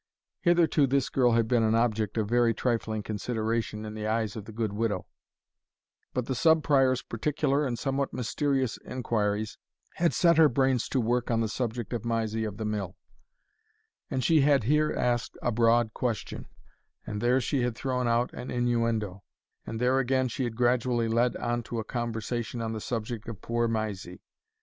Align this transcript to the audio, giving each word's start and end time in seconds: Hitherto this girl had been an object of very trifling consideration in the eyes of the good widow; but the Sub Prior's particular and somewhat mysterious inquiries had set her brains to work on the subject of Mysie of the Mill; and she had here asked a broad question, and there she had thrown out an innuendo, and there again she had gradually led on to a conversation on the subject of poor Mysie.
Hitherto 0.39 0.87
this 0.87 1.09
girl 1.09 1.33
had 1.33 1.47
been 1.47 1.61
an 1.61 1.75
object 1.75 2.17
of 2.17 2.27
very 2.27 2.55
trifling 2.55 3.03
consideration 3.03 3.85
in 3.85 3.93
the 3.93 4.07
eyes 4.07 4.35
of 4.35 4.45
the 4.45 4.51
good 4.51 4.73
widow; 4.73 5.05
but 6.11 6.25
the 6.25 6.33
Sub 6.33 6.63
Prior's 6.63 7.03
particular 7.03 7.63
and 7.67 7.77
somewhat 7.77 8.11
mysterious 8.11 8.79
inquiries 8.83 9.59
had 9.97 10.11
set 10.11 10.37
her 10.39 10.49
brains 10.49 10.89
to 10.89 10.99
work 10.99 11.29
on 11.29 11.41
the 11.41 11.47
subject 11.47 11.93
of 11.93 12.03
Mysie 12.03 12.45
of 12.45 12.57
the 12.57 12.65
Mill; 12.65 12.97
and 14.09 14.23
she 14.23 14.41
had 14.41 14.63
here 14.63 14.91
asked 14.91 15.37
a 15.43 15.51
broad 15.51 15.93
question, 15.93 16.47
and 17.05 17.21
there 17.21 17.39
she 17.39 17.61
had 17.61 17.75
thrown 17.75 18.07
out 18.07 18.33
an 18.33 18.49
innuendo, 18.49 19.21
and 19.67 19.79
there 19.79 19.99
again 19.99 20.27
she 20.27 20.45
had 20.45 20.55
gradually 20.55 21.07
led 21.09 21.35
on 21.37 21.61
to 21.61 21.77
a 21.77 21.83
conversation 21.83 22.59
on 22.59 22.73
the 22.73 22.81
subject 22.81 23.29
of 23.29 23.39
poor 23.39 23.67
Mysie. 23.67 24.23